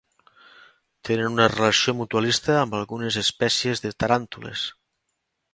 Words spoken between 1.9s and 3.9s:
mutualista amb algunes espècies